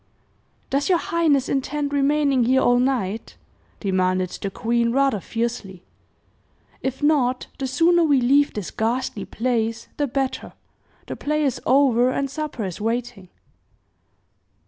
[0.71, 3.37] "Does your highness intend remaining here all night?"
[3.79, 5.83] demanded the queen, rather fiercely.
[6.81, 10.53] "If not, the sooner we leave this ghastly place the better.
[11.05, 13.29] The play is over, and supper is waiting."